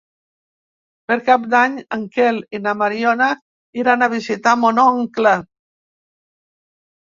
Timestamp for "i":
2.59-2.63